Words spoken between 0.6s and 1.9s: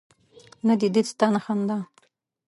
نه دي دید سته نه خندا